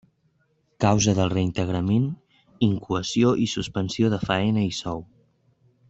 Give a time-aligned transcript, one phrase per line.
[0.85, 2.07] Causa del reintegrament:
[2.69, 5.07] incoació i suspensió de faena i sou.